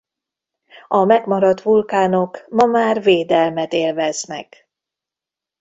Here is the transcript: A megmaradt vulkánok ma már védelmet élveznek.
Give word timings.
A 0.87 1.03
megmaradt 1.05 1.61
vulkánok 1.61 2.45
ma 2.49 2.65
már 2.65 3.01
védelmet 3.01 3.73
élveznek. 3.73 4.69